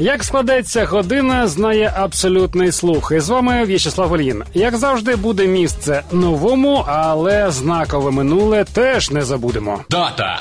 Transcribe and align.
Як 0.00 0.24
складеться 0.24 0.84
година, 0.84 1.46
знає 1.48 1.92
абсолютний 1.96 2.72
слух. 2.72 3.12
І 3.16 3.20
з 3.20 3.28
вами 3.28 3.64
В'ячеслав 3.64 4.16
Ільїн. 4.16 4.42
Як 4.54 4.76
завжди, 4.76 5.16
буде 5.16 5.46
місце 5.46 6.02
новому, 6.12 6.84
але 6.86 7.50
знакове 7.50 8.10
минуле 8.10 8.64
теж 8.64 9.10
не 9.10 9.22
забудемо. 9.22 9.80
Дата 9.90 10.38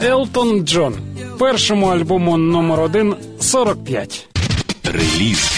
Елтон 0.00 0.66
Джон. 0.66 0.94
Першому 1.38 1.86
альбому 1.86 2.36
номер 2.36 2.80
один 2.80 3.14
45. 3.54 4.28
реліз. 4.84 5.50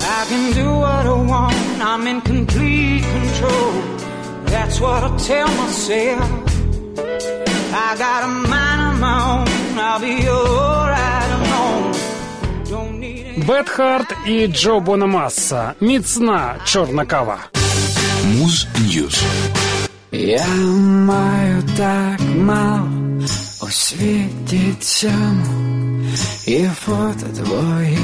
I 0.00 0.20
can 0.30 0.44
do 0.60 0.68
what 0.84 1.04
I 1.14 1.16
want. 1.32 1.54
I'm 1.90 2.04
in 2.12 2.18
complete 2.32 3.04
control. 3.16 3.72
That's 4.52 4.76
what 4.84 5.00
I 5.08 5.10
tell 5.30 5.50
myself. 5.62 6.28
I 7.86 7.88
got 8.04 8.20
a 8.28 8.32
mind 8.52 8.80
of 8.88 8.94
my 9.06 9.18
own. 9.32 9.48
I'll 9.88 10.00
be 10.08 10.16
alright 10.38 11.30
alone. 11.38 11.84
Don't 12.70 12.94
need 13.02 13.24
any 13.26 13.44
Бет 13.46 13.68
Харт 13.68 14.14
і 14.26 14.46
Джо 14.48 14.80
Бономасса. 14.80 15.74
Міцна 15.80 16.54
чорна 16.64 17.04
кава. 17.04 17.38
Муз 18.24 18.66
News. 18.80 19.22
Я 20.12 20.46
маю 21.10 21.62
так 21.76 22.20
мало 22.36 22.88
у 23.62 23.66
світі 23.70 24.74
цьому 24.80 25.79
і 26.46 26.64
фото 26.84 27.26
твої, 27.36 27.98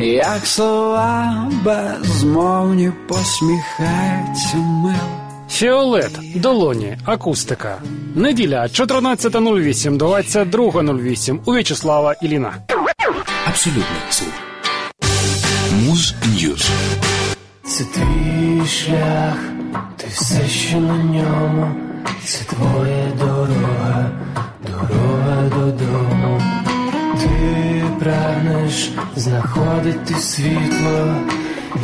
як 0.00 0.46
слова 0.46 1.50
безмовні 1.64 2.92
посміхаються 3.08 4.56
мило. 4.56 5.28
Фіолет, 5.50 6.18
долоні, 6.34 6.98
акустика. 7.04 7.78
Неділя 8.14 8.62
14.08, 8.62 9.98
22.08 9.98 11.38
у 11.44 11.52
В'ячеслава 11.52 12.14
Іліна. 12.22 12.54
Абсолютний 13.46 13.84
слух. 14.10 14.32
Муз 15.84 16.14
Ньюз. 16.34 16.70
Це 17.64 17.84
твій 17.84 18.66
шлях, 18.66 19.36
ти 19.96 20.06
все 20.12 20.48
ще 20.48 20.76
на 20.76 20.96
ньому, 20.96 21.74
це 22.24 22.44
твоя 22.44 23.12
дорога, 23.18 24.10
дорога 24.66 25.42
додому. 25.48 26.07
Прагнеш 28.00 28.90
знаходити 29.16 30.14
світло 30.14 31.16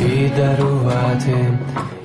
і 0.01 0.29
дарувати 0.37 1.57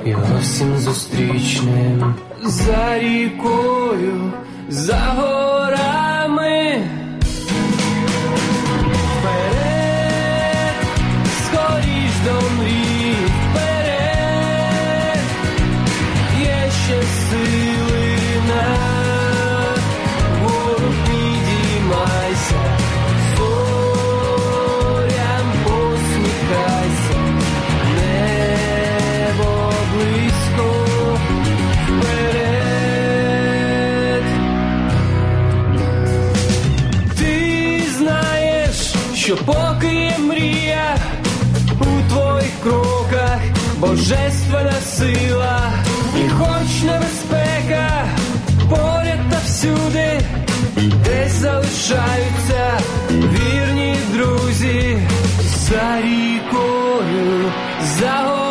його 0.04 0.38
всім 0.40 0.78
зустрічним. 0.78 2.14
За 2.42 2.98
рікою, 2.98 4.32
за 4.68 4.96
горами. 4.96 5.99
Що 39.30 39.36
поки 39.36 39.94
є 39.94 40.18
мрія 40.18 40.96
у 41.80 42.10
твоїх 42.10 42.52
кроках, 42.62 43.40
божественна 43.78 44.80
сила, 44.84 45.72
і 46.16 46.28
хоч 46.28 46.82
небезпека 46.82 48.06
поряд 48.70 49.20
та 49.30 49.38
всюди, 49.44 50.20
десь 51.04 51.32
залишаються 51.32 52.80
вірні 53.10 53.96
друзі 54.12 54.98
за 55.68 56.00
рікою, 56.00 57.52
за 57.98 58.10
горами. 58.10 58.49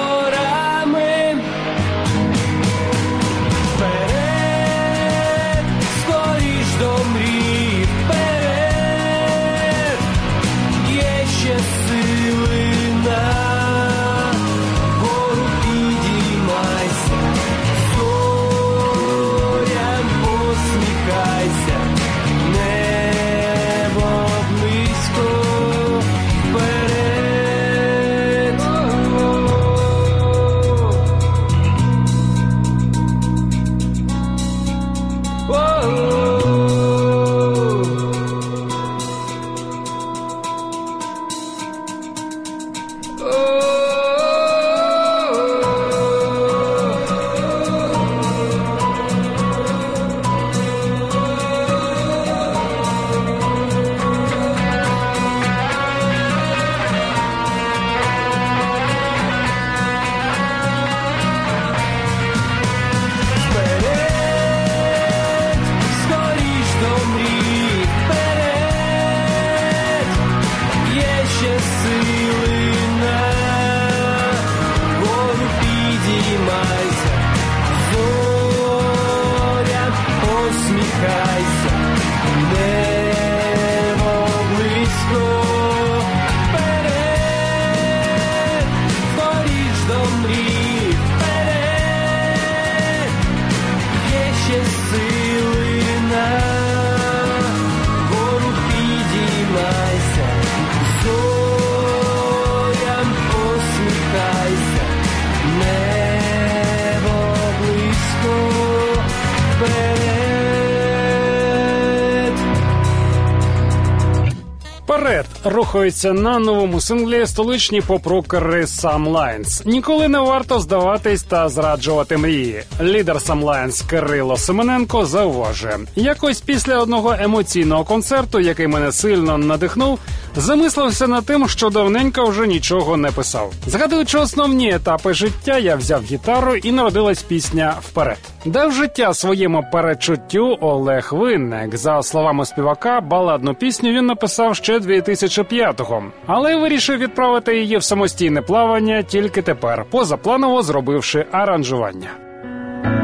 Рухаються 115.44 116.14
на 116.14 116.40
новому 116.40 116.82
синглі 116.82 117.28
столичні 117.28 117.82
поп-рокери 117.82 118.62
Sam 118.62 119.12
Lines. 119.12 119.68
Ніколи 119.68 120.08
не 120.08 120.20
варто 120.20 120.60
здаватись 120.60 121.24
та 121.24 121.50
зраджувати 121.50 122.18
мрії. 122.18 122.64
Лідер 122.82 123.16
Sam 123.16 123.44
Lines 123.44 123.90
Кирило 123.90 124.38
Семененко 124.38 125.06
зауважує, 125.06 125.80
якось 125.96 126.42
після 126.42 126.78
одного 126.78 127.16
емоційного 127.20 127.84
концерту, 127.84 128.40
який 128.40 128.68
мене 128.68 128.92
сильно 128.92 129.38
надихнув, 129.38 130.00
замислився 130.36 131.08
над 131.08 131.26
тим, 131.26 131.48
що 131.50 131.70
давненько 131.70 132.26
вже 132.26 132.48
нічого 132.48 132.98
не 132.98 133.12
писав. 133.12 133.54
Згадуючи 133.68 134.18
основні 134.18 134.74
етапи 134.74 135.14
життя, 135.14 135.58
я 135.58 135.76
взяв 135.76 136.02
гітару 136.04 136.56
і 136.56 136.72
народилась 136.72 137.22
пісня 137.24 137.76
вперед. 137.82 138.18
Дав 138.46 138.72
життя 138.72 139.14
своєму 139.14 139.64
перечуттю 139.72 140.58
Олег 140.62 141.10
Винник. 141.12 141.78
За 141.78 142.04
словами 142.04 142.46
співака, 142.46 143.02
баладну 143.02 143.54
пісню 143.54 143.92
він 143.92 144.06
написав 144.06 144.56
ще 144.56 144.80
2005-го, 144.80 146.04
але 146.28 146.56
вирішив 146.56 146.98
відправити 146.98 147.60
її 147.60 147.78
в 147.78 147.84
самостійне 147.84 148.42
плавання 148.42 149.02
тільки 149.02 149.42
тепер, 149.42 149.86
позапланово 149.92 150.62
зробивши 150.62 151.26
аранжування. 151.32 152.10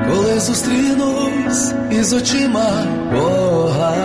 коли 0.09 0.39
зустрінусь 0.39 1.73
із 1.91 2.13
очима 2.13 2.85
Бога, 3.13 3.95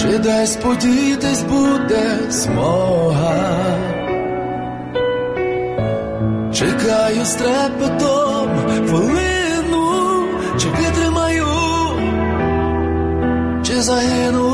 чи 0.00 0.18
десь 0.18 0.56
подітись 0.56 1.42
буде 1.42 2.18
змога, 2.28 3.76
чекаю 6.54 7.24
з 7.24 7.34
трепетом 7.34 8.48
хвилину, 8.66 10.24
чи 10.58 10.68
витримаю, 10.68 11.46
чи 13.62 13.82
загину. 13.82 14.52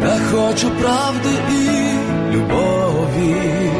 Та 0.00 0.18
хочу 0.30 0.70
правди 0.70 1.30
і 1.50 1.94
любові. 2.36 3.70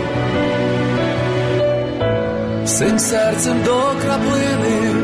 Всім 2.65 2.99
серцем 2.99 3.56
до 3.65 3.81
краплини 4.03 5.04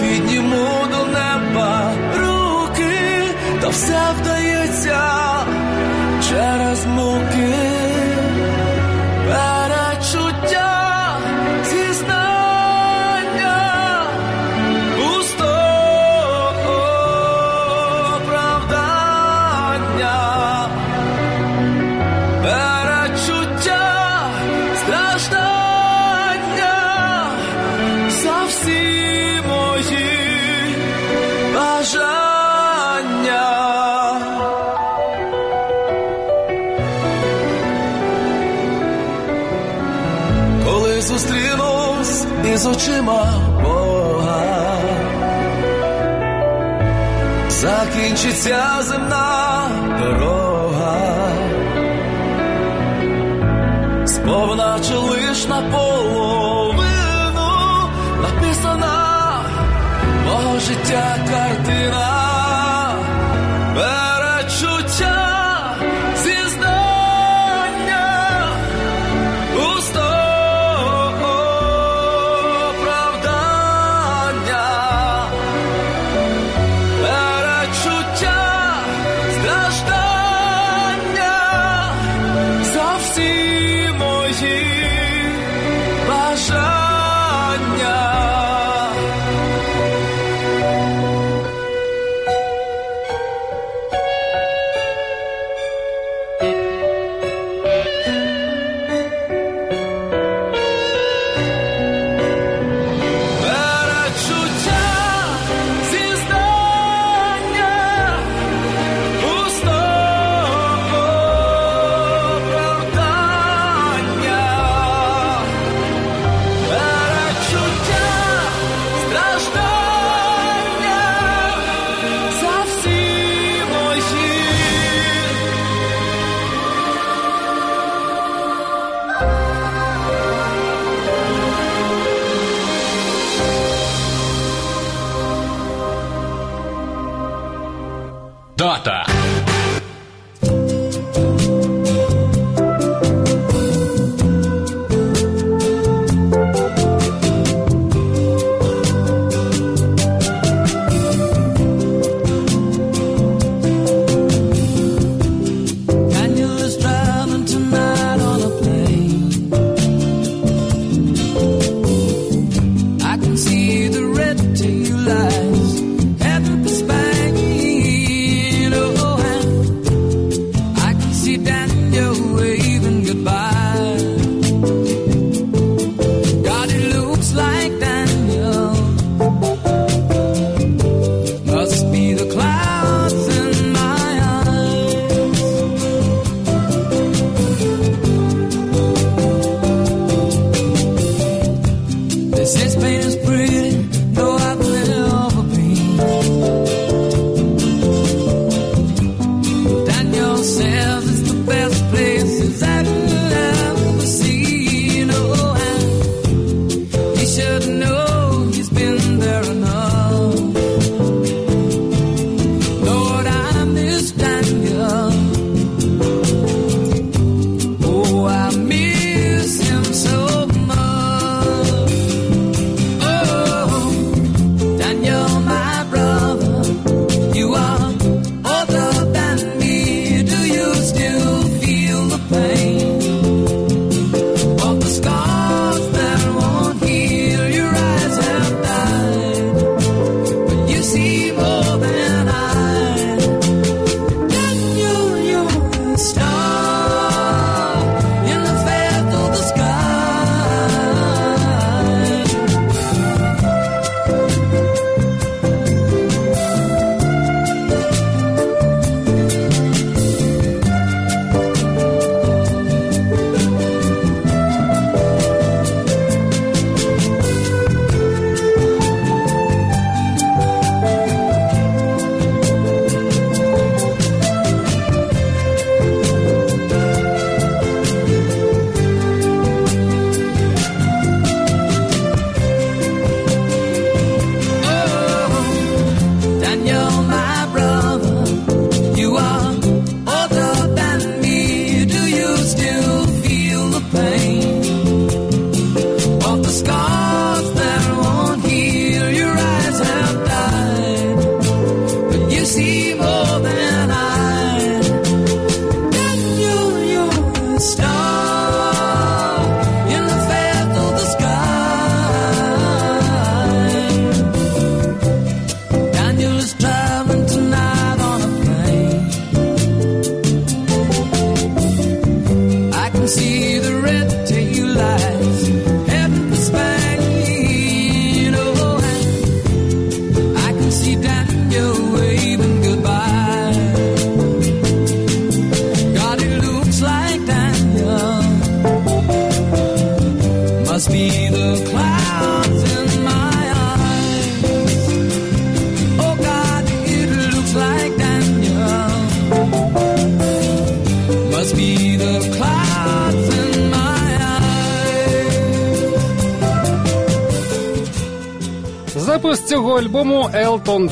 підніму 0.00 0.66
до 0.90 1.06
неба 1.06 1.92
руки, 2.16 2.98
та 3.60 3.68
все 3.68 3.98
вдається 4.20 5.00
через 6.28 6.86
муки. 6.86 7.57
Очима 42.70 43.24
Бога, 43.62 44.42
закінчиться 47.48 48.82
земна 48.82 49.68
дорога. 49.98 51.28
Сповна 54.06 54.78
чи 54.88 54.94
лиш 54.94 55.46
наполовину 55.46 56.88
написана. 58.22 59.08
Бога 60.26 60.60
життя 60.60 61.16
картина, 61.30 62.17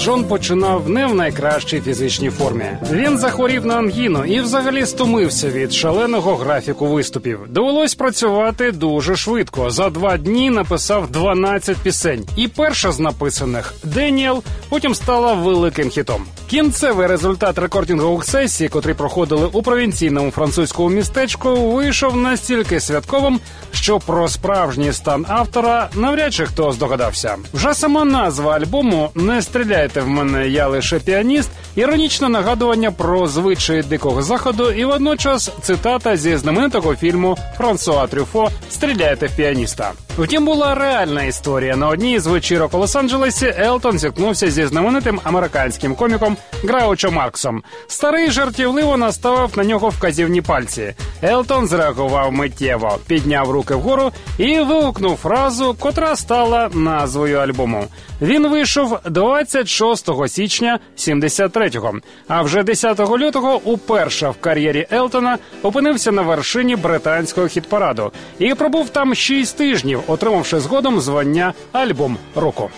Джон 0.07 0.25
починав 0.25 0.89
не 0.89 1.07
в 1.07 1.15
найкращій 1.15 1.81
фізичній 1.81 2.31
формі. 2.31 2.65
Він 2.93 3.19
захворів 3.19 3.67
на 3.67 3.75
ангіну 3.75 4.25
і 4.25 4.41
взагалі 4.41 4.87
стомився 4.87 5.49
від 5.49 5.73
шаленого 5.73 6.37
графіку 6.37 6.87
виступів. 6.87 7.41
Довелось 7.49 7.95
працювати 7.95 8.73
дуже 8.73 9.17
швидко. 9.17 9.71
За 9.71 9.91
два 9.91 10.17
дні 10.17 10.51
написав 10.51 11.11
12 11.11 11.77
пісень. 11.77 12.25
І 12.37 12.49
перша 12.49 12.93
з 12.93 12.99
написаних 12.99 13.75
Деніел 13.85 14.43
потім 14.69 14.95
стала 14.95 15.35
великим 15.35 15.89
хітом. 15.91 16.25
Кінцевий 16.51 17.07
результат 17.07 17.59
рекордингових 17.59 18.25
сесій, 18.25 18.69
котрі 18.69 18.95
проходили 18.95 19.49
у 19.53 19.63
провінційному 19.63 20.31
французькому 20.31 20.89
містечку, 20.89 21.73
вийшов 21.73 22.17
настільки 22.17 22.81
святковим, 22.81 23.41
що 23.73 23.99
про 23.99 24.29
справжній 24.29 24.93
стан 24.93 25.27
автора 25.29 25.89
навряд 25.95 26.35
чи 26.35 26.47
хто 26.47 26.73
здогадався. 26.73 27.37
Вже 27.53 27.75
сама 27.75 28.05
назва 28.05 28.57
альбому 28.57 29.11
Не 29.15 29.43
стріляйте 29.43 30.01
в 30.01 30.09
мене, 30.09 30.49
я 30.49 30.69
лише 30.69 30.99
піаніст. 30.99 31.51
Іронічне 31.77 32.29
нагадування 32.29 32.91
про 32.91 33.27
звичаї 33.27 33.83
дикого 33.83 34.23
заходу, 34.23 34.71
і 34.71 34.85
водночас 34.85 35.51
цитата 35.63 36.17
зі 36.17 36.37
знаменитого 36.37 36.97
фільму 36.97 37.39
Франсуа 37.57 38.07
Трюфо 38.07 38.51
Стріляйте 38.71 39.27
в 39.27 39.37
піаніста. 39.37 39.93
Втім, 40.19 40.45
була 40.45 40.75
реальна 40.75 41.23
історія. 41.23 41.77
На 41.77 41.89
одній 41.89 42.19
з 42.19 42.27
вечірок 42.27 42.75
у 42.75 42.79
Лос-Анджелесі 42.79 43.63
Елтон 43.63 43.99
зіткнувся 43.99 44.51
зі 44.51 44.67
знаменитим 44.67 45.21
американським 45.25 45.95
коміком 45.95 46.37
Граучо 46.63 47.11
Марксом. 47.11 47.63
Старий 47.87 48.31
жартівливо 48.31 48.97
наставив 48.97 49.51
на 49.57 49.65
нього 49.65 49.89
вказівні 49.89 50.43
пальці. 50.43 50.95
Елтон 51.23 51.69
зреагував 51.69 52.33
миттєво, 52.33 52.99
підняв 53.07 53.51
руки 53.51 53.75
вгору 53.75 54.13
і 54.39 54.61
вигукнув 54.61 55.17
фразу, 55.17 55.77
котра 55.79 56.17
стала 56.17 56.71
назвою 56.73 57.39
альбому. 57.39 57.85
Він 58.23 58.49
вийшов 58.49 58.99
26 59.05 60.11
січня 60.29 60.79
73-го, 60.97 61.95
а 62.29 62.43
вже 62.43 62.63
10 62.63 63.01
лютого 63.01 63.61
уперше 63.65 64.29
в 64.29 64.37
кар'єрі 64.41 64.87
Елтона 64.93 65.39
опинився 65.63 66.13
на 66.13 66.23
вершині 66.23 66.77
британського 66.77 67.47
хіт-параду 67.47 68.11
і 68.39 68.55
пробув 68.55 68.89
там 68.89 69.15
6 69.15 69.57
тижнів, 69.57 70.01
отримавши 70.07 70.61
згодом 70.61 71.01
звання 71.01 71.53
альбом 71.73 72.17
року. 72.35 72.71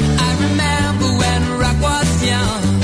I 0.00 0.30
remember 0.44 1.08
when 1.20 1.42
rock 1.60 1.78
was 1.82 2.10
young. 2.32 2.77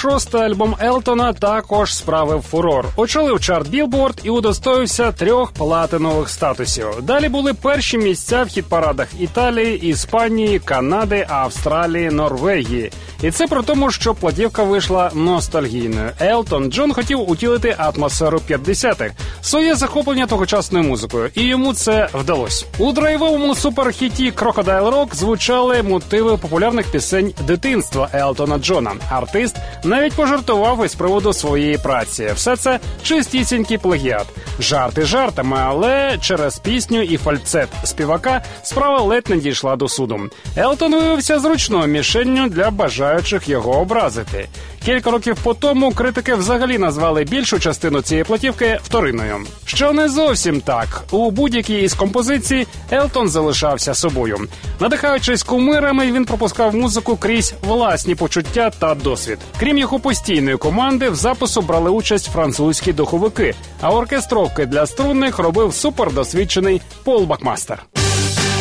Шостий 0.00 0.40
альбом 0.40 0.76
Елтона 0.82 1.32
також 1.32 1.94
справив 1.94 2.42
фурор. 2.42 2.86
Очолив 2.96 3.40
чарт 3.40 3.68
Білборд 3.68 4.20
і 4.24 4.30
удостоївся 4.30 5.12
трьох 5.12 5.52
платинових 5.52 6.28
статусів. 6.28 6.86
Далі 7.02 7.28
були 7.28 7.54
перші 7.54 7.98
місця 7.98 8.42
в 8.42 8.46
хіт-парадах 8.46 9.06
Італії, 9.20 9.88
Іспанії, 9.88 10.58
Канади, 10.58 11.26
Австралії, 11.28 12.10
Норвегії. 12.10 12.92
І 13.22 13.30
це 13.30 13.46
при 13.46 13.62
тому, 13.62 13.90
що 13.90 14.14
платівка 14.14 14.62
вийшла 14.62 15.10
ностальгійною. 15.14 16.10
Елтон 16.20 16.72
Джон 16.72 16.92
хотів 16.92 17.30
утілити 17.30 17.76
атмосферу 17.78 18.40
50-х, 18.50 19.14
своє 19.42 19.74
захоплення 19.74 20.26
тогочасною 20.26 20.84
музикою, 20.84 21.30
і 21.34 21.42
йому 21.42 21.74
це 21.74 22.08
вдалося. 22.14 22.66
У 22.78 22.92
драйвовому 22.92 23.54
суперхіті 23.54 24.32
Crocodile 24.32 24.90
Rock 24.90 25.14
звучали 25.14 25.82
мотиви 25.82 26.36
популярних 26.36 26.86
пісень 26.86 27.34
дитинства 27.46 28.08
Елтона 28.14 28.58
Джона. 28.58 28.92
Артист 29.10 29.56
навіть 29.84 30.12
пожартував 30.12 30.84
із 30.84 30.94
приводу 30.94 31.32
своєї 31.32 31.78
праці. 31.78 32.30
Все 32.34 32.56
це 32.56 32.80
чистісінький 33.02 33.78
плагіат. 33.78 34.26
Жарти 34.60 35.02
жартами, 35.02 35.56
але 35.60 36.18
через 36.20 36.58
пісню 36.58 37.02
і 37.02 37.16
фальцет 37.16 37.68
співака 37.84 38.42
справа 38.62 39.00
ледь 39.00 39.30
не 39.30 39.36
дійшла 39.36 39.76
до 39.76 39.88
суду. 39.88 40.20
Елтон 40.56 40.94
виявився 40.94 41.38
зручною 41.40 41.86
мішенню 41.86 42.48
для 42.48 42.70
бажаючих 43.10 43.48
його 43.48 43.80
образити. 43.80 44.48
Кілька 44.84 45.10
років 45.10 45.36
по 45.42 45.54
тому 45.54 45.92
критики 45.92 46.34
взагалі 46.34 46.78
назвали 46.78 47.24
більшу 47.24 47.58
частину 47.58 48.02
цієї 48.02 48.24
платівки 48.24 48.78
вторинною. 48.82 49.36
Що 49.64 49.92
не 49.92 50.08
зовсім 50.08 50.60
так. 50.60 51.02
У 51.10 51.30
будь-якій 51.30 51.80
із 51.80 51.94
композицій 51.94 52.66
Елтон 52.92 53.28
залишався 53.28 53.94
собою. 53.94 54.48
Надихаючись 54.80 55.42
кумирами, 55.42 56.12
він 56.12 56.24
пропускав 56.24 56.74
музику 56.74 57.16
крізь 57.16 57.54
власні 57.62 58.14
почуття 58.14 58.70
та 58.70 58.94
досвід. 58.94 59.38
Крім 59.60 59.78
його 59.78 59.98
постійної 59.98 60.56
команди, 60.56 61.10
в 61.10 61.14
запису 61.14 61.62
брали 61.62 61.90
участь 61.90 62.32
французькі 62.32 62.92
духовики, 62.92 63.54
а 63.80 63.90
оркестровки 63.90 64.66
для 64.66 64.86
струнних 64.86 65.38
робив 65.38 65.74
супердосвідчений 65.74 66.80
Пол 67.04 67.24
Бакмастер. 67.24 67.82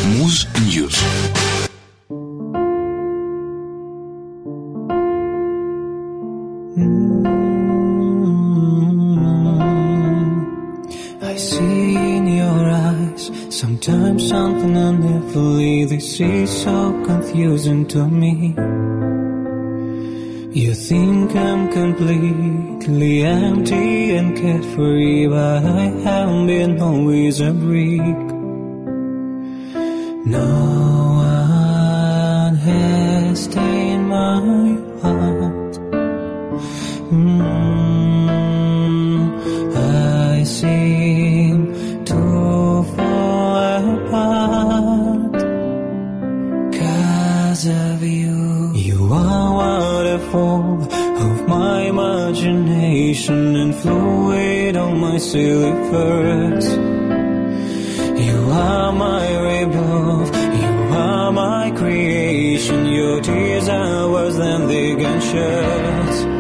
Муз 0.06 0.48
News. 0.60 1.04
Sometimes 13.60 14.30
something 14.30 14.78
I 14.78 14.92
never 14.92 16.48
so 16.48 17.04
confusing 17.06 17.86
to 17.88 18.08
me. 18.08 18.56
You 20.62 20.74
think 20.74 21.36
I'm 21.36 21.70
completely 21.70 23.24
empty 23.24 24.16
and 24.16 24.38
carefree, 24.38 25.28
but 25.28 25.66
I 25.66 25.86
haven't 26.06 26.48
been 26.48 26.82
always 26.82 27.42
a 27.42 27.52
break. 27.52 28.20
No 30.38 30.50
one 31.26 32.56
has 32.56 33.46
taken 33.48 34.08
my 34.08 34.40
heart. 35.02 35.74
Mm, 37.12 37.79
of 50.36 51.48
my 51.48 51.82
imagination 51.84 53.56
And 53.56 53.76
fluid 53.76 54.76
on 54.76 55.00
my 55.00 55.18
silly 55.18 55.72
first 55.92 56.72
You 58.26 58.38
are 58.52 58.92
my 58.92 59.26
rebirth 59.48 60.36
You 60.62 60.74
are 60.96 61.32
my 61.32 61.72
creation. 61.72 62.86
Your 62.86 63.22
tears 63.22 63.70
are 63.70 64.10
worse 64.12 64.36
than 64.36 64.68
the 64.68 64.96
can 64.96 66.39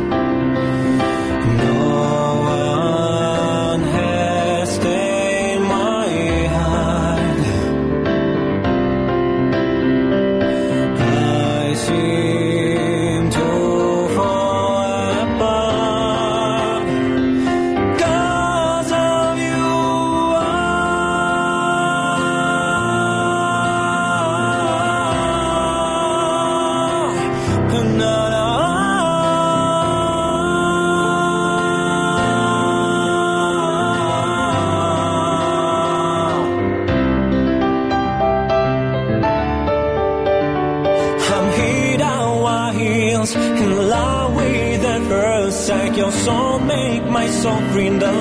so 47.41 47.57
green 47.71 47.97
the 47.99 48.18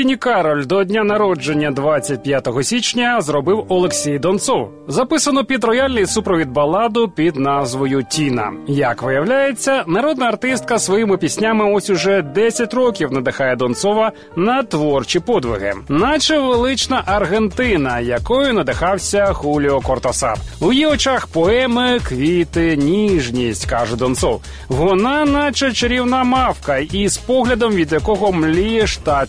Тіні 0.00 0.16
Кароль 0.16 0.66
до 0.66 0.84
дня 0.84 1.04
народження 1.04 1.70
25 1.70 2.48
січня 2.62 3.20
зробив 3.20 3.64
Олексій 3.68 4.18
Донцов. 4.18 4.70
Записано 4.88 5.44
під 5.44 5.64
рояльний 5.64 6.06
супровід 6.06 6.50
баладу 6.50 7.08
під 7.08 7.36
назвою 7.36 8.02
Тіна. 8.02 8.52
Як 8.68 9.02
виявляється, 9.02 9.84
народна 9.86 10.26
артистка 10.26 10.78
своїми 10.78 11.16
піснями 11.16 11.72
ось 11.72 11.90
уже 11.90 12.22
10 12.22 12.74
років 12.74 13.12
надихає 13.12 13.56
Донцова 13.56 14.12
на 14.36 14.62
творчі 14.62 15.20
подвиги, 15.20 15.74
наче 15.88 16.38
велична 16.38 17.02
Аргентина, 17.06 18.00
якою 18.00 18.54
надихався 18.54 19.32
Хуліо 19.32 19.80
Кортасар. 19.80 20.38
У 20.60 20.72
її 20.72 20.86
очах 20.86 21.26
поеми, 21.26 22.00
квіти, 22.08 22.76
ніжність, 22.76 23.66
каже 23.66 23.96
Донцов. 23.96 24.42
Вона, 24.68 25.24
наче 25.24 25.72
чарівна 25.72 26.24
мавка, 26.24 26.78
із 26.78 27.16
поглядом, 27.16 27.72
від 27.72 27.92
якого 27.92 28.32
млієш 28.32 28.96
та 28.96 29.26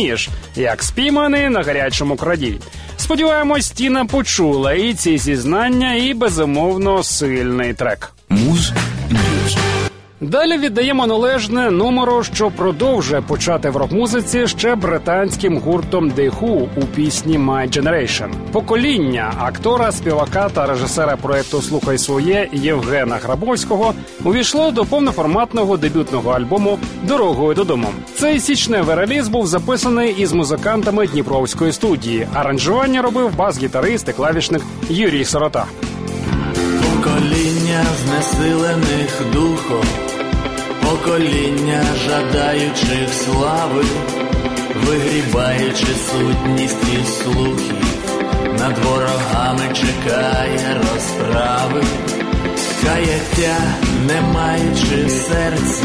червонієш, 0.00 0.28
як 0.56 0.82
спійманий 0.82 1.48
на 1.48 1.62
гарячому 1.62 2.16
краді. 2.16 2.54
Сподіваємось, 2.96 3.70
Тіна 3.70 4.04
почула 4.04 4.72
і 4.72 4.94
ці 4.94 5.18
зізнання, 5.18 5.94
і 5.94 6.14
безумовно 6.14 7.02
сильний 7.02 7.74
трек. 7.74 8.12
Муз. 8.28 8.72
Далі 10.22 10.58
віддаємо 10.58 11.06
належне 11.06 11.70
номеру, 11.70 12.22
що 12.22 12.50
продовжує 12.50 13.20
почати 13.20 13.70
в 13.70 13.76
рок-музиці 13.76 14.46
ще 14.46 14.74
британським 14.74 15.58
гуртом 15.58 16.10
The 16.10 16.30
Who 16.30 16.68
у 16.76 16.80
пісні 16.80 17.38
My 17.38 17.78
Generation. 17.78 18.28
Покоління 18.52 19.32
актора, 19.38 19.92
співака 19.92 20.48
та 20.48 20.66
режисера 20.66 21.16
проекту 21.16 21.62
Слухай 21.62 21.98
своє 21.98 22.48
Євгена 22.52 23.16
Грабовського 23.16 23.94
увійшло 24.24 24.70
до 24.70 24.84
повноформатного 24.84 25.76
дебютного 25.76 26.30
альбому 26.30 26.78
Дорогою 27.02 27.54
додому. 27.54 27.88
Цей 28.14 28.40
січневий 28.40 28.96
реліз 28.96 29.28
був 29.28 29.46
записаний 29.46 30.14
із 30.18 30.32
музикантами 30.32 31.06
Дніпровської 31.06 31.72
студії. 31.72 32.28
Аранжування 32.34 33.02
робив 33.02 33.36
бас-гітарист 33.36 34.08
і 34.08 34.12
клавішник 34.12 34.62
Юрій 34.88 35.24
Сорота. 35.24 35.66
Покоління 37.02 37.84
знесилених 38.04 39.22
духом, 39.32 39.84
покоління 40.90 41.82
жадаючих 42.06 43.08
слави, 43.24 43.84
вигрібаючи 44.86 45.86
сутність 45.86 46.84
і 47.00 47.06
слухів, 47.06 47.84
над 48.58 48.78
ворогами 48.78 49.74
чекає 49.74 50.80
розправи, 50.92 51.82
каяття, 52.82 53.56
не 54.06 54.20
маючи 54.20 55.08
серці, 55.08 55.84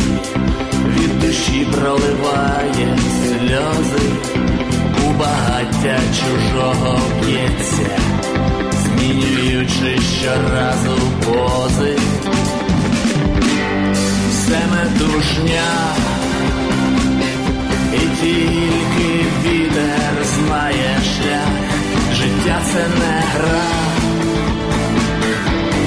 від 0.87 1.19
душі 1.19 1.67
проливає 1.71 2.97
сльози, 3.21 4.09
у 5.07 5.19
багаття 5.19 5.99
чужого 6.19 6.99
б'ється 7.21 7.97
змінюючи 9.05 10.01
щоразу 10.19 10.97
пози, 11.25 11.97
все 14.45 14.59
метушня, 14.71 15.95
і 17.93 17.97
тільки 17.97 19.25
вітер 19.43 20.25
знає 20.35 20.99
шлях, 21.03 21.49
життя 22.13 22.61
це 22.73 22.87
не 22.99 23.23
гра, 23.33 23.61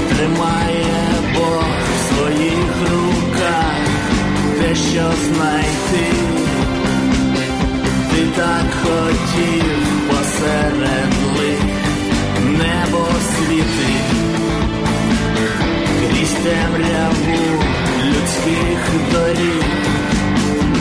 тримає 0.09 0.85
Бог 1.35 1.63
в 1.95 2.13
своїх 2.13 2.73
руках, 2.91 3.75
те, 4.59 4.75
що 4.75 5.11
знайти, 5.27 6.13
ти 8.11 8.27
так 8.35 8.65
хотів 8.83 9.63
посеред 10.09 11.13
лих. 11.37 11.59
Небо 12.39 13.07
світить. 13.35 14.19
Крізь 15.99 16.33
темряву 16.33 17.48
доріг, 19.39 19.63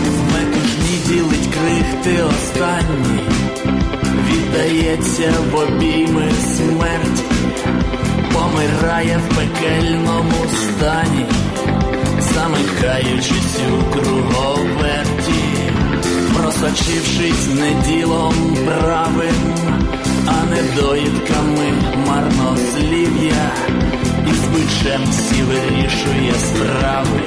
в 0.09 0.33
метушні 0.33 0.99
ділить 1.07 1.49
крихти 1.55 2.23
останні, 2.23 3.21
віддається 4.29 5.33
в 5.51 5.55
обійми 5.55 6.31
смерть, 6.57 7.25
помирає 8.33 9.19
в 9.19 9.37
пекельному 9.37 10.47
стані, 10.63 11.27
замикаючись 12.35 13.59
у 13.79 13.93
круговерті, 13.93 15.45
просочившись 16.35 17.49
не 17.55 17.73
ділом 17.87 18.57
правим 18.67 19.55
а 20.29 20.45
не 20.45 20.83
доїдками 20.83 21.73
марнослів'я, 22.07 23.51
і 24.31 24.35
з 24.35 24.45
бичем 24.49 25.03
всі 25.11 25.43
вирішує 25.43 26.35
справи, 26.35 27.21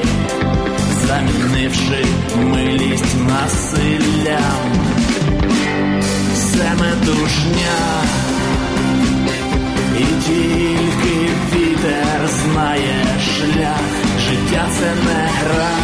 замінивши 1.12 2.06
милість 2.36 3.16
насиллям, 3.28 4.72
все 6.34 6.72
метушня, 6.80 7.80
і 10.00 10.04
тільки 10.26 11.30
вітер 11.54 12.30
знає 12.44 13.06
шлях, 13.20 13.90
життя 14.20 14.68
це 14.80 14.94
не 15.06 15.30
гра, 15.40 15.78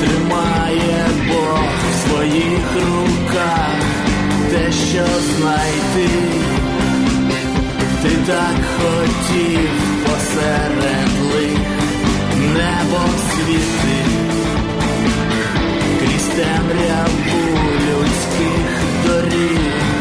тримає 0.00 1.06
Бог 1.28 1.64
в 1.90 2.08
своїх 2.08 2.66
руках 2.74 3.76
те, 4.50 4.72
що 4.72 5.04
знайти, 5.36 6.10
ти 8.02 8.10
так 8.26 8.56
хотів 8.78 9.70
посеред 10.04 11.34
лих 11.34 11.74
небо 12.54 13.00
світи, 13.30 14.04
крізь 16.00 16.28
темряву 16.28 17.58
людських 17.86 18.70
доріг. 19.06 19.93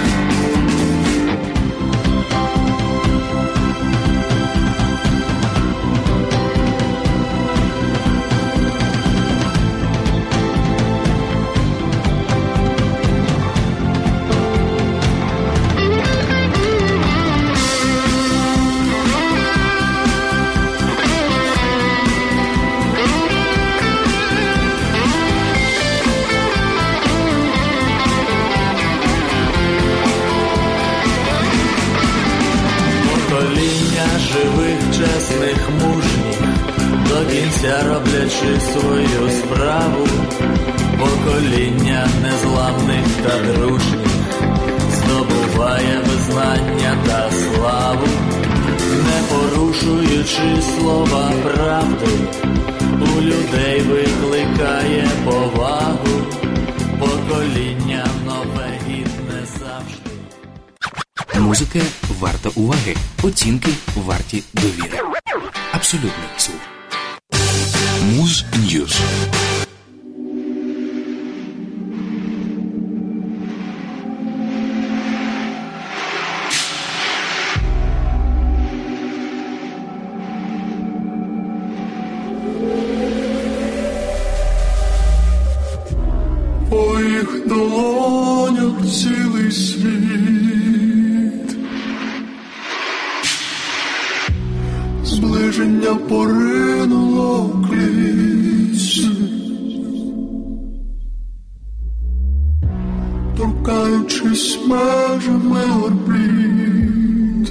Tocai-te 103.36 104.36
smash 104.36 105.28
meu 105.50 105.86
orbit 105.86 107.48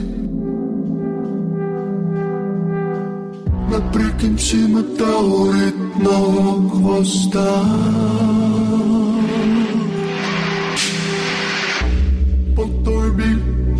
Me 3.68 3.78
prikim 3.92 4.38
si 4.38 4.60
me 4.74 4.82
taurit 4.98 5.78
novog 5.98 6.70
hvosta 6.78 7.48
Po 12.56 12.64
toj 12.84 13.08
bi 13.18 13.30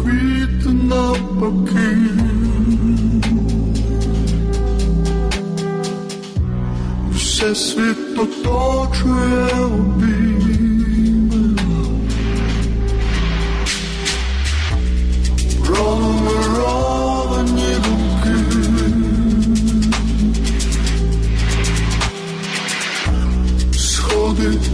kvit 0.03 0.63
napakit 0.91 2.43
Все 7.15 7.55
світ 7.55 8.19
оточує 8.19 9.65
у 9.65 10.02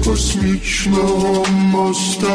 космічного 0.08 1.46
моста. 1.48 2.28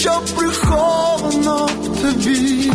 Що 0.00 0.20
приховано 0.36 1.68
в 1.82 2.02
тобі. 2.02 2.72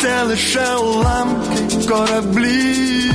Це 0.00 0.22
лише 0.22 0.74
уламки 0.76 1.86
кораблів. 1.88 3.11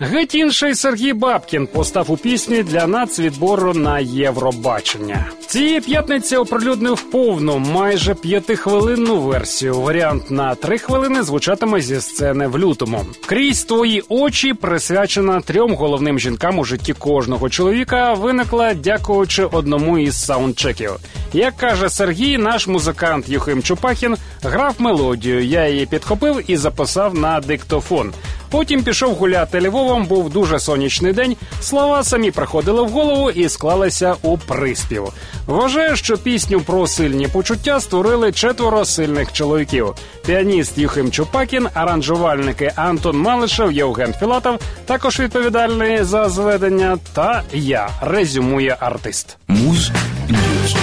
Геть 0.00 0.34
інший 0.34 0.74
Сергій 0.74 1.12
Бабкін 1.12 1.66
постав 1.66 2.10
у 2.10 2.16
пісні 2.16 2.62
для 2.62 2.86
нацвідбору 2.86 3.74
на 3.74 3.98
Євробачення. 3.98 5.24
Цієї 5.56 5.80
п'ятниці 5.80 6.36
оприлюднив 6.36 7.02
повну, 7.02 7.58
майже 7.58 8.14
п'ятихвилинну 8.14 9.20
версію. 9.20 9.80
Варіант 9.80 10.30
на 10.30 10.54
три 10.54 10.78
хвилини 10.78 11.22
звучатиме 11.22 11.80
зі 11.80 12.00
сцени 12.00 12.46
в 12.46 12.58
лютому. 12.58 13.06
Крізь 13.26 13.64
твої 13.64 14.02
очі 14.08 14.54
присвячена 14.54 15.40
трьом 15.40 15.74
головним 15.74 16.18
жінкам 16.18 16.58
у 16.58 16.64
житті 16.64 16.92
кожного 16.92 17.48
чоловіка. 17.48 18.14
Виникла 18.14 18.74
дякуючи 18.74 19.44
одному 19.44 19.98
із 19.98 20.24
саундчеків. 20.24 20.90
Як 21.32 21.56
каже 21.56 21.90
Сергій, 21.90 22.38
наш 22.38 22.66
музикант 22.66 23.28
Юхим 23.28 23.62
Чупахін 23.62 24.16
грав 24.42 24.74
мелодію. 24.78 25.44
Я 25.44 25.68
її 25.68 25.86
підхопив 25.86 26.50
і 26.50 26.56
записав 26.56 27.14
на 27.14 27.40
диктофон. 27.40 28.12
Потім 28.50 28.82
пішов 28.82 29.14
гуляти 29.14 29.60
Львовом, 29.60 30.06
був 30.06 30.30
дуже 30.30 30.58
сонячний 30.58 31.12
день. 31.12 31.36
Слова 31.60 32.04
самі 32.04 32.30
приходили 32.30 32.82
в 32.82 32.88
голову 32.88 33.30
і 33.30 33.48
склалися 33.48 34.14
у 34.22 34.38
приспів. 34.38 35.04
Вважаю, 35.46 35.96
що 35.96 36.18
пісню 36.18 36.60
про 36.60 36.86
сильні 36.86 37.28
почуття 37.28 37.80
створили 37.80 38.32
четверо 38.32 38.84
сильних 38.84 39.32
чоловіків: 39.32 39.94
піаніст 40.26 40.78
Юхим 40.78 41.10
Чупакін, 41.10 41.68
аранжувальники 41.74 42.72
Антон 42.76 43.16
Малишев, 43.18 43.72
Євген 43.72 44.14
Філатов, 44.20 44.58
також 44.84 45.20
відповідальний 45.20 46.02
за 46.02 46.28
зведення, 46.28 46.98
та 47.12 47.42
я 47.52 47.88
резюмує 48.00 48.76
артист. 48.80 49.36
Муз 49.48 49.90
News. 50.28 50.76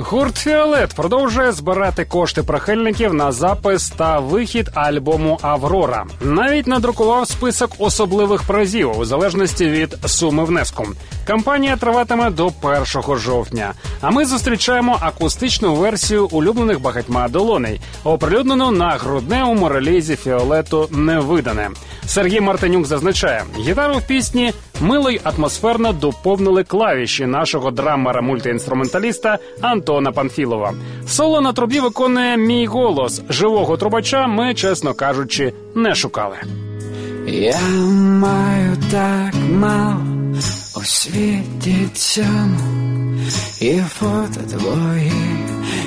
Гурт 0.00 0.36
Фіолет 0.36 0.94
продовжує 0.94 1.52
збирати 1.52 2.04
кошти 2.04 2.42
прихильників 2.42 3.14
на 3.14 3.32
запис 3.32 3.90
та 3.90 4.18
вихід 4.18 4.70
альбому 4.74 5.38
Аврора. 5.42 6.06
Навіть 6.20 6.66
надрукував 6.66 7.28
список 7.28 7.70
особливих 7.78 8.42
призів 8.42 8.98
у 8.98 9.04
залежності 9.04 9.68
від 9.68 9.96
суми 10.06 10.44
внеску. 10.44 10.86
Кампанія 11.26 11.76
триватиме 11.76 12.30
до 12.30 12.52
1 12.62 13.16
жовтня. 13.16 13.72
А 14.00 14.10
ми 14.10 14.24
зустрічаємо 14.24 14.98
акустичну 15.00 15.74
версію 15.74 16.26
улюблених 16.26 16.80
багатьма 16.80 17.28
долоней, 17.28 17.80
оприлюднену 18.04 18.70
на 18.70 18.90
грудневому 18.90 19.68
релізі 19.68 20.16
Фіолету 20.16 20.88
невидане. 20.90 21.70
Сергій 22.06 22.40
Мартинюк 22.40 22.86
зазначає, 22.86 23.44
гітару 23.58 23.94
в 23.94 24.02
пісні 24.02 24.52
мило 24.80 25.10
й 25.10 25.20
атмосферно 25.24 25.92
доповнили 25.92 26.64
клавіші 26.64 27.26
нашого 27.26 27.70
драмера-мультиінструменталіста 27.70 29.38
Антона 29.60 30.12
Панфілова. 30.12 30.74
Соло 31.06 31.40
на 31.40 31.52
трубі 31.52 31.80
виконує 31.80 32.36
мій 32.36 32.66
голос. 32.66 33.22
Живого 33.28 33.76
трубача 33.76 34.26
ми, 34.26 34.54
чесно 34.54 34.94
кажучи, 34.94 35.52
не 35.74 35.94
шукали. 35.94 36.36
Я 37.26 37.60
маю 38.20 38.76
так 38.90 39.34
мало 39.50 40.00
у 40.76 40.80
світі 40.84 41.88
цьому, 41.94 42.58
і 43.60 43.80
фото 43.80 44.40
твої, 44.50 45.12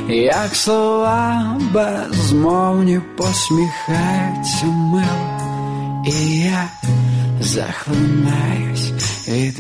як 0.10 0.56
слова 0.56 1.58
безмовні 1.74 3.02
посміхаються 3.18 4.66
мило, 4.66 6.04
і 6.08 6.40
я 6.40 6.70
захлинаюсь 7.42 8.92
від. 9.28 9.60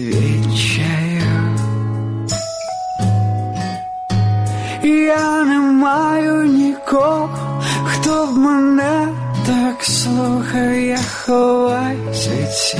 Я 4.83 5.43
не 5.43 5.59
маю 5.59 6.43
нікого, 6.43 7.61
хто 7.85 8.25
б 8.25 8.37
мене 8.37 9.07
так 9.45 9.83
слухав, 9.83 10.73
я 10.73 10.99
ховаюсь 11.25 12.27
всіх. 12.51 12.79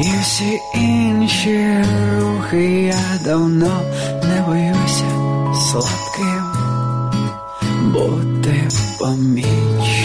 І 0.00 0.22
всі 0.22 0.60
інші 0.74 1.84
рухи 2.20 2.82
я 2.82 3.18
давно 3.24 3.82
не 4.22 4.42
боюся 4.46 5.04
слабким 5.70 6.44
бути 7.92 8.68
поміченим. 8.98 9.97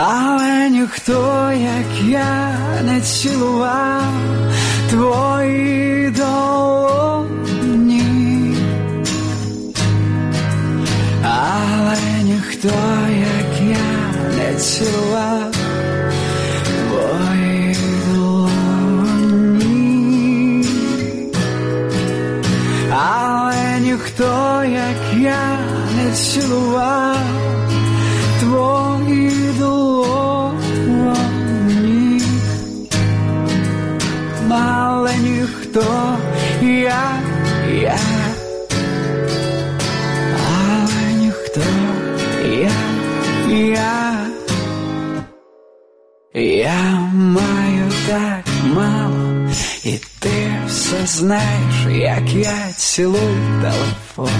Але 0.00 0.70
ніхто, 0.70 1.50
як 1.52 2.08
я, 2.08 2.58
не 2.84 3.00
цілував 3.00 4.12
твої 4.90 6.10
долоні. 6.10 7.42
Але 11.22 12.22
ніхто, 12.22 12.68
як 13.08 13.60
я, 13.68 14.14
не 14.36 14.54
цілував 14.54 15.54
твої 16.64 17.76
долоні. 18.14 19.48
Але 22.92 23.80
ніхто, 23.80 24.64
як 24.64 25.14
я, 25.20 25.58
не 25.96 26.12
цілував 26.12 27.16
твої 28.40 28.97
ніхто, 35.68 36.18
я, 36.62 37.20
я, 37.82 37.98
але 40.48 41.12
ніхто, 41.18 41.60
я, 42.44 42.70
я. 43.56 44.14
Я 46.34 47.10
маю 47.12 47.92
так 48.08 48.44
мало, 48.74 49.50
і 49.84 49.98
ти 50.18 50.52
все 50.66 51.06
знаєш, 51.06 51.86
як 51.88 52.32
я 52.34 52.72
цілую 52.76 53.62
телефон. 53.62 54.30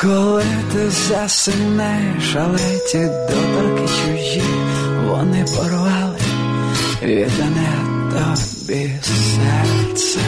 Коли 0.00 0.44
ти 0.72 0.90
засинаєш, 0.90 2.36
але 2.36 2.78
ті 2.92 2.98
доторки 2.98 3.86
чужі, 3.86 4.42
вони 5.06 5.44
порвали 5.56 6.18
тобі 8.14 8.92
серце. 9.04 10.20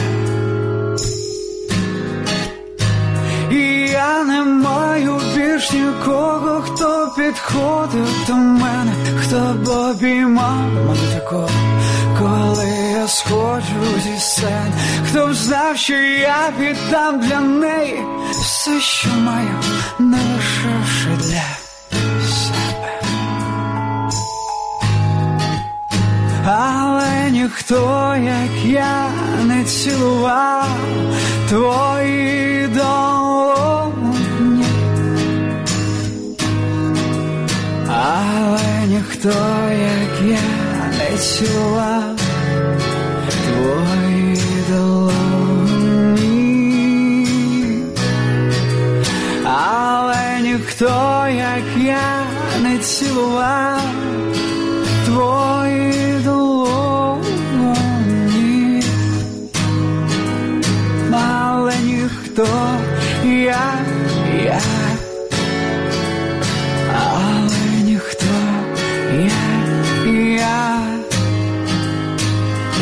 І 3.51 3.89
я 3.91 4.23
не 4.23 4.43
маю 4.43 5.19
більш 5.35 5.71
нікого, 5.71 6.61
хто 6.61 7.13
підходив 7.17 8.25
до 8.27 8.33
мене, 8.33 8.93
хто 9.21 9.55
б 9.63 9.67
обіймав 9.67 10.97
коли 12.19 12.67
я 12.91 13.07
сходжу 13.07 13.99
зі 14.03 14.19
сцени, 14.19 14.73
хто 15.09 15.33
знав, 15.33 15.77
що 15.77 15.93
я 15.93 16.49
віддам 16.59 17.19
для 17.19 17.39
неї 17.39 17.99
все, 18.31 18.79
що 18.81 19.09
маю, 19.09 19.59
не 19.99 20.17
лишивши 20.17 21.29
для. 21.29 21.43
Але 26.49 27.16
ніхто, 27.47 28.15
як 28.23 28.65
я, 28.65 29.09
не 29.45 29.63
цілував 29.63 30.67
твої 31.49 32.67
долоні. 32.67 34.65
Але 37.87 38.87
ніхто, 38.87 39.29
як 39.71 40.21
я, 40.29 40.37
не 40.97 41.17
цілував 41.17 42.19
твої 43.45 44.37
долоні. 44.69 45.87
Але 49.43 50.39
ніхто, 50.41 51.25
як 51.27 51.77
я, 51.77 52.23
не 52.61 52.77
цілував 52.77 53.81
твої 55.05 55.56
ніхто, 62.37 62.77
я, 63.25 63.79
я, 64.45 64.61
але 66.95 67.83
ніхто, 67.83 68.25
я, 69.13 70.37
я. 70.37 70.79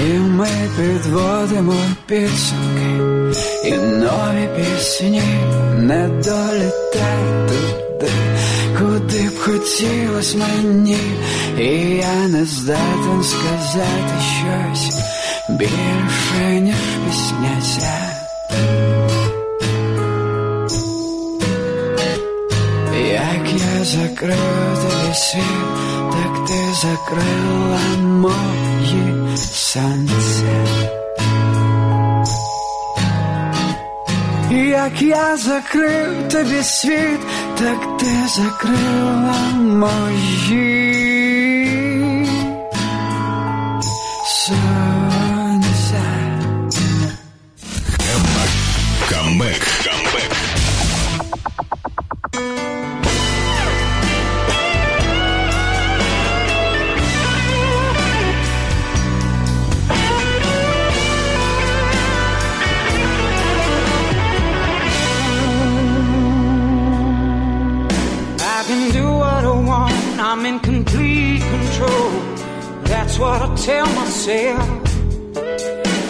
І 0.07 0.17
ми 0.17 0.47
підводимо 0.77 1.73
підсумки, 2.05 3.33
і 3.65 3.71
нові 3.71 4.49
пісні 4.55 5.21
не 5.77 6.07
долітають 6.07 7.47
туди, 7.47 8.11
куди 8.77 9.29
б 9.29 9.39
хотілось 9.39 10.35
мені, 10.35 10.99
і 11.59 11.65
я 11.95 12.27
не 12.27 12.45
здатен 12.45 13.23
сказати 13.23 14.15
щось 14.19 14.97
більше, 15.49 16.61
ніж 16.61 16.75
пісня 17.07 17.61
ця. 17.61 18.14
Закрив 23.85 24.37
тобі 24.81 25.13
світ, 25.13 25.43
так 26.11 26.47
ти 26.47 26.73
закрила 26.73 27.79
мої 28.01 29.37
сонця. 29.37 30.65
Як 34.51 35.01
я 35.01 35.37
закрив 35.37 36.29
тобі 36.31 36.63
світ, 36.63 37.19
так 37.59 37.97
ти 37.97 38.11
закрила 38.35 39.49
мої 39.55 41.04
That's 73.15 73.23
what 73.23 73.41
I 73.41 73.55
tell 73.55 73.85
myself. 73.95 74.69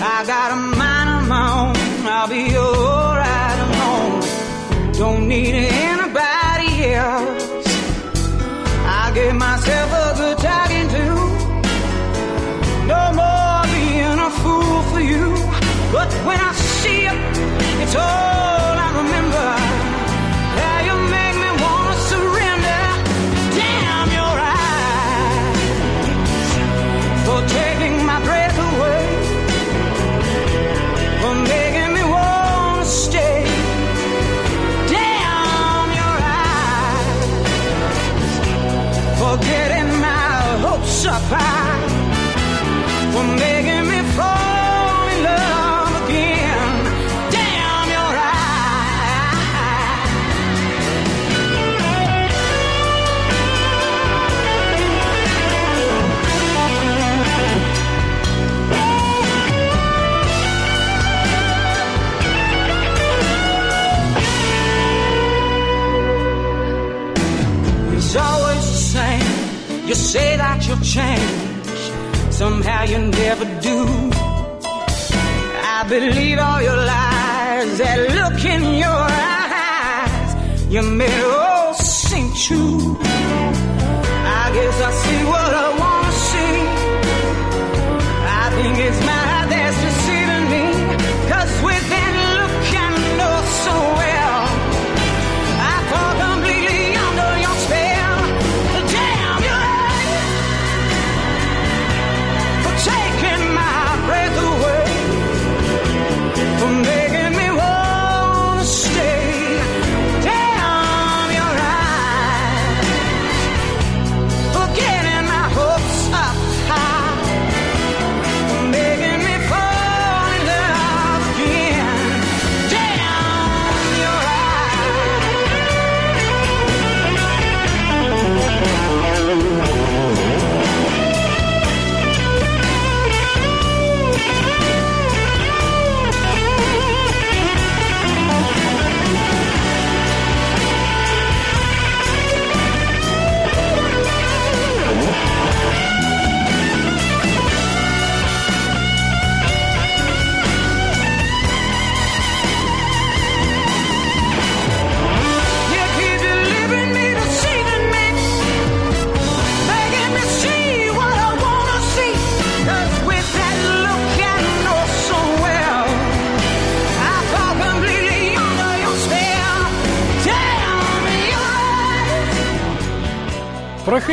I 0.02 0.24
got 0.26 0.52
a 0.54 0.56
mind 0.56 1.22
of 1.22 1.28
my 1.28 1.46
own, 1.62 1.76
I'll 2.08 2.28
be 2.28 2.58
alright 2.58 3.60
alone. 3.68 4.94
Don't 4.94 5.28
need 5.28 5.54
anybody 5.54 5.95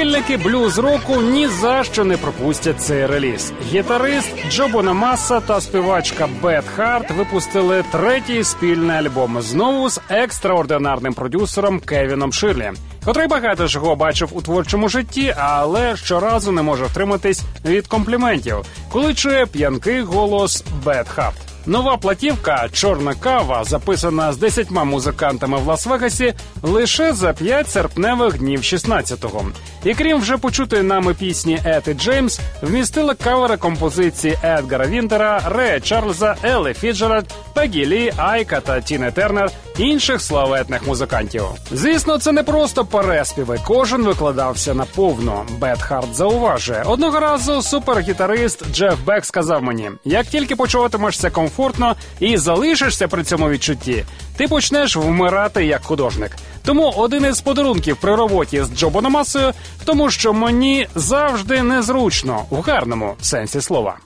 Прихильники 0.03 0.37
блюз 0.37 0.79
року 0.79 1.23
ні 1.23 1.49
за 1.49 1.85
що 1.85 2.05
не 2.05 2.17
пропустять 2.17 2.81
цей 2.81 3.07
реліз. 3.07 3.53
Гітарист 3.73 4.35
Джо 4.51 4.69
Бонамаса 4.69 5.41
та 5.41 5.61
співачка 5.61 6.29
Бет 6.43 6.65
Харт 6.77 7.11
випустили 7.11 7.85
третій 7.93 8.45
спільний 8.45 8.97
альбом 8.97 9.43
знову 9.43 9.91
з 9.91 10.01
екстраординарним 10.09 11.15
продюсером 11.15 11.81
Кевіном 11.81 12.33
Ширлі, 12.33 12.71
котрий 13.05 13.29
багато 13.29 13.69
чого 13.69 13.97
бачив 13.97 14.29
у 14.33 14.43
творчому 14.43 14.89
житті, 14.89 15.35
але 15.39 15.97
щоразу 15.97 16.53
не 16.53 16.63
може 16.63 16.85
втриматись 16.85 17.43
від 17.65 17.87
компліментів, 17.87 18.57
коли 18.93 19.15
чує 19.15 19.47
п'янкий 19.47 20.03
голос 20.03 20.65
Бет 20.85 21.09
Харт. 21.09 21.52
Нова 21.67 21.97
платівка 21.97 22.69
Чорна 22.73 23.15
кава, 23.15 23.65
записана 23.65 24.33
з 24.33 24.37
десятьма 24.37 24.85
музикантами 24.85 25.59
в 25.59 25.69
Лас-Вегасі, 25.69 26.35
лише 26.63 27.13
за 27.13 27.33
п'ять 27.33 27.71
серпневих 27.71 28.39
днів 28.39 28.61
16-го. 28.61 29.47
І 29.85 29.95
крім 29.95 30.21
вже 30.21 30.37
почутої 30.37 30.83
нами 30.83 31.15
пісні 31.15 31.59
Ети 31.65 31.95
Джеймс, 31.95 32.41
вмістила 32.63 33.15
кавери 33.15 33.57
композиції 33.57 34.39
Едгара 34.45 34.87
Вінтера, 34.87 35.43
Рея 35.47 35.81
Чарльза, 35.81 36.37
Елли 36.43 36.75
Фіцджеральд, 36.75 37.27
Пегі 37.55 37.87
Лі, 37.87 38.13
Айка 38.17 38.61
та 38.61 38.81
Тіни 38.81 39.11
Тернер 39.11 39.51
інших 39.79 40.23
славетних 40.23 40.87
музикантів. 40.87 41.45
Звісно, 41.73 42.19
це 42.19 42.33
не 42.33 42.43
просто 42.43 42.85
переспіви. 42.85 43.61
Кожен 43.67 44.03
викладався 44.03 44.75
на 44.75 44.93
повну. 44.93 45.47
Бет 45.59 45.83
Харт 45.83 46.15
зауважує. 46.15 46.83
Одного 46.87 47.21
разу 47.21 47.63
супергітарист 47.63 48.73
Джеф 48.73 48.95
Бек 49.05 49.25
сказав 49.25 49.63
мені: 49.63 49.91
як 50.05 50.27
тільки 50.27 50.57
почуватимешся 50.57 51.31
комфортно 51.31 51.97
і 52.21 52.37
залишишся 52.37 53.09
при 53.09 53.25
цьому 53.25 53.49
відчутті, 53.49 54.05
ти 54.37 54.49
почнеш 54.49 54.97
вмирати 54.97 55.65
як 55.65 55.85
художник. 55.85 56.37
Тому 56.65 56.91
один 56.97 57.27
із 57.27 57.41
подарунків 57.41 57.97
при 58.01 58.17
роботі 58.17 58.63
з 58.63 58.79
Джо 58.79 58.91
Бономасою 58.91 59.53
в 59.81 59.85
тому, 59.85 60.11
що 60.11 60.33
мені 60.33 60.89
завжди 60.95 61.63
незручно 61.63 62.45
в 62.51 62.61
гарному 62.61 63.15
сенсі 63.21 63.61
слова. 63.61 63.97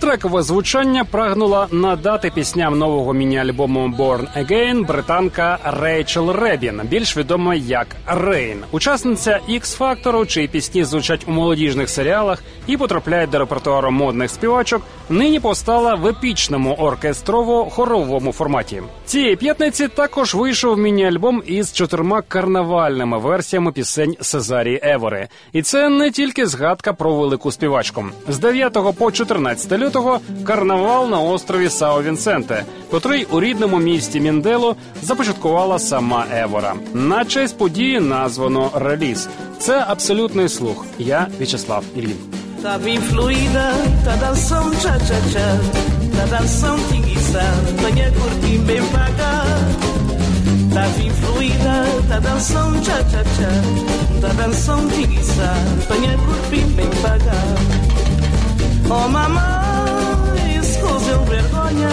Саундтрекове 0.00 0.42
звучання 0.42 1.04
прагнула 1.04 1.68
надати 1.70 2.30
пісням 2.34 2.78
нового 2.78 3.12
міні-альбому 3.12 3.94
Born 3.98 4.26
Again 4.44 4.86
британка 4.86 5.58
Рейчел 5.64 6.30
Ребін, 6.30 6.80
більш 6.84 7.16
відома 7.16 7.54
як 7.54 7.86
Рейн, 8.06 8.58
учасниця 8.70 9.40
X 9.48 9.76
Фактору, 9.76 10.26
чиї 10.26 10.48
пісні 10.48 10.84
звучать 10.84 11.24
у 11.28 11.30
молодіжних 11.30 11.90
серіалах 11.90 12.42
і 12.66 12.76
потрапляють 12.76 13.30
до 13.30 13.38
репертуару 13.38 13.90
модних 13.90 14.30
співачок. 14.30 14.82
Нині 15.10 15.40
постала 15.40 15.94
в 15.94 16.06
епічному 16.06 16.74
оркестрово-хоровому 16.74 18.32
форматі. 18.32 18.82
Цієї 19.04 19.36
п'ятниці 19.36 19.88
також 19.88 20.34
вийшов 20.34 20.78
міні-альбом 20.78 21.42
із 21.46 21.72
чотирма 21.72 22.22
карнавальними 22.22 23.18
версіями 23.18 23.72
пісень 23.72 24.16
Сезарії 24.20 24.80
Евори. 24.82 25.28
І 25.52 25.62
це 25.62 25.88
не 25.88 26.10
тільки 26.10 26.46
згадка 26.46 26.92
про 26.92 27.14
велику 27.14 27.52
співачку. 27.52 28.04
З 28.28 28.38
9 28.38 28.78
по 28.98 29.12
14 29.12 29.72
лютого 29.72 29.89
карнавал 30.44 31.08
на 31.08 31.20
острові 31.20 31.68
Сао 31.70 32.02
Вінсенте, 32.02 32.64
котрий 32.90 33.24
у 33.24 33.40
рідному 33.40 33.78
місті 33.78 34.20
Міндело 34.20 34.76
започаткувала 35.02 35.78
сама 35.78 36.24
Евора. 36.32 36.74
На 36.94 37.24
честь 37.24 37.58
події 37.58 38.00
названо 38.00 38.70
реліз. 38.74 39.28
Це 39.58 39.84
абсолютний 39.88 40.48
слух. 40.48 40.86
Я 40.98 41.26
В'ячеслав 41.38 41.84
Ільїн. 41.96 42.16
Tá 42.62 42.76
bem 42.78 43.00
fluida, 43.00 43.66
tcha-tcha-tcha 44.82 45.48
Tá 46.14 46.24
dançando 46.32 46.82
tinguiça, 46.90 47.44
venha 47.80 48.08
curtir 48.18 48.58
bem 48.68 48.84
pagar 48.94 49.46
Tá 50.74 50.84
bem 56.76 56.90
pagar 57.02 57.48
Oh 58.90 59.08
mamãe, 59.08 59.69
eu 61.10 61.24
vergonha 61.24 61.88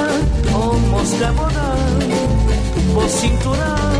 Oh 0.54 0.74
mosca 0.92 1.32
boda, 1.34 1.76
oh 2.96 3.10
cinturão 3.10 3.98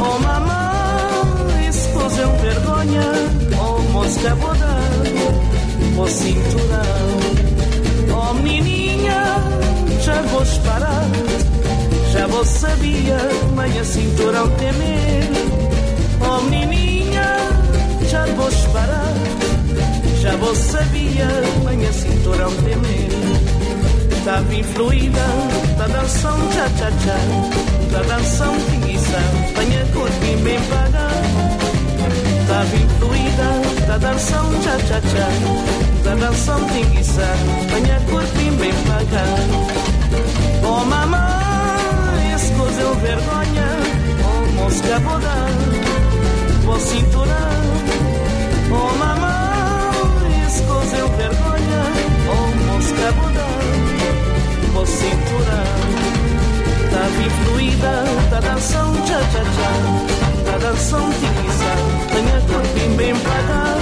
Oh 0.00 0.18
mamãe, 0.18 1.68
escusa 1.68 2.22
eu 2.22 2.32
vergonha 2.36 3.12
Oh 3.60 3.92
mosca 3.92 4.34
boda, 4.36 4.78
oh 5.98 6.06
cinturão. 6.06 7.38
Oh 8.20 8.34
menininha, 8.34 9.36
já 10.04 10.22
vou 10.22 10.42
parar 10.64 11.06
Já 12.12 12.26
vou 12.26 12.44
sabia, 12.44 13.18
meia 13.56 13.84
cinturão 13.84 14.48
temer. 14.50 15.28
Oh 16.20 16.42
menininha, 16.42 17.36
já 18.10 18.26
vou 18.26 18.50
parar 18.72 19.14
Já 20.20 20.36
vou 20.36 20.54
sabia, 20.54 21.28
meia 21.64 21.92
cinturão 21.92 22.50
temer 22.56 23.47
da 24.28 24.42
bem 24.42 24.62
fluida, 24.62 25.26
da 25.78 25.86
danção 25.86 26.36
cha-cha-cha, 26.52 27.16
da 27.90 28.02
danção 28.02 28.54
pinguiça, 28.60 29.20
tenha 29.56 29.86
curtinho 29.86 30.38
bem 30.40 30.60
paga. 30.68 31.08
Da 32.46 32.64
bem 32.64 32.86
fluida, 32.98 33.86
da 33.86 33.96
danção 33.96 34.62
cha-cha-cha, 34.62 35.28
da 36.04 36.14
danção 36.14 36.62
pinguiça, 36.66 37.26
tenha 37.72 38.00
curtinho 38.00 38.52
bem 38.56 38.72
paga. 38.86 39.24
Oh 40.62 40.84
mamãe, 40.84 42.34
escuseu 42.36 42.94
vergonha, 42.96 43.68
oh 44.28 44.52
mosca 44.60 45.00
boda, 45.00 45.36
vou 46.66 46.78
cinturão. 46.80 47.34
Oh, 48.70 48.74
oh 48.74 48.98
mamãe, 48.98 50.46
escuseu 50.48 51.08
vergonha, 51.16 51.82
oh 52.28 52.72
mosca 52.72 53.12
boda 53.12 53.57
cinturão 54.88 55.88
Tava 56.90 57.04
tá 57.04 57.30
fluida, 57.44 58.04
da 58.30 58.40
tá 58.40 58.40
danção 58.40 58.92
tchá 59.04 59.18
tchá 59.18 59.42
tchá. 59.44 59.70
Tá 60.44 60.52
da 60.52 60.58
danção 60.58 61.10
tiquiçá 61.12 61.74
Tenha 62.12 62.40
corpinho 62.40 62.96
bem 62.96 63.14
devagar 63.14 63.78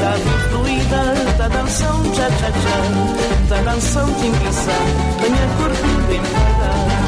Tava 0.00 0.38
fluida, 0.50 1.02
da 1.38 1.48
danção 1.48 2.02
tchá 2.12 2.28
tchá 2.30 2.50
tchá. 2.50 3.48
Da 3.48 3.70
danção 3.70 4.06
tiquiçá 4.14 4.78
Tenha 5.20 5.46
corpinho 5.58 6.06
bem 6.08 6.20
devagar 6.22 7.03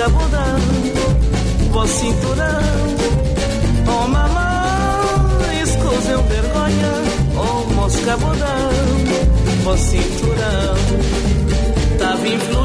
cabudão, 0.00 0.58
vou 1.72 1.86
cinturão. 1.86 2.62
Oh 3.86 4.08
mamãe, 4.08 5.60
escuseu 5.60 6.22
vergonha, 6.22 6.92
oh 7.36 7.74
mosca 7.74 8.16
budão, 8.16 8.70
vou 9.62 9.76
cinturão. 9.76 10.74
Tava 11.98 12.28
influenciado. 12.28 12.59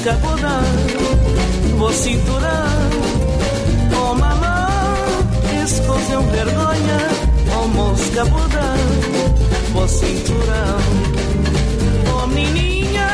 escapodar, 0.00 0.62
vou 1.76 1.92
cinturar. 1.92 2.90
Oh 3.92 4.14
mamá, 4.14 4.68
escondeu 5.62 6.22
vergonha, 6.22 6.98
oh 7.54 7.68
mosca 7.68 8.24
podar, 8.24 8.78
vou 9.74 9.86
cinturar. 9.86 10.80
Oh 12.14 12.26
menininha, 12.28 13.08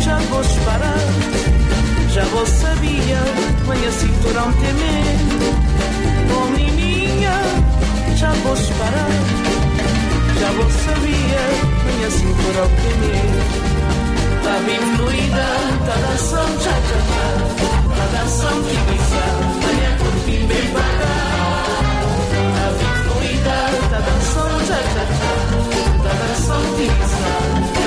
já 0.00 0.16
vou 0.30 0.42
disparar. 0.42 0.98
já 2.12 2.24
vou 2.24 2.44
sabia, 2.44 3.20
venha 3.68 3.92
cinturão 3.92 4.52
temer. 4.54 5.04
Oh 6.36 6.50
menininha, 6.50 7.40
já 8.16 8.32
vou 8.32 8.56
disparar. 8.56 9.10
já 10.40 10.50
vou 10.50 10.70
sabia, 10.70 11.40
venha 11.86 12.10
cinturão 12.10 12.68
temer. 12.82 13.69
ta 14.44 14.54
bimbuida, 14.66 15.48
ta 15.86 15.94
da 16.04 16.14
sam 16.28 16.50
cha-cha-cha, 16.62 17.24
ta 17.96 18.04
da 18.14 18.22
sam 18.38 18.56
kibisa, 18.68 19.24
ta 19.62 19.70
ya 19.82 19.90
kutin 20.00 20.42
bimbaga. 20.48 21.12
Ta 22.56 22.66
bimbuida, 22.78 23.58
ta 23.90 23.98
da 24.06 24.14
sam 24.32 24.52
cha-cha-cha, 24.68 25.30
ta 26.04 26.12
da 26.20 27.79